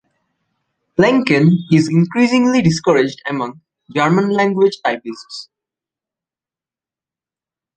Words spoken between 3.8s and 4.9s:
German-language